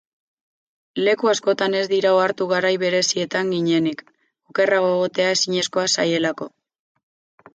[1.07, 4.01] Leku askotan ez dira ohartu garai berezietan ginetik,
[4.53, 6.49] okerrago egotea ezinezkoa zaielako.